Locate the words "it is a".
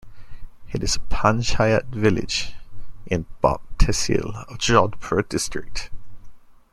0.71-0.99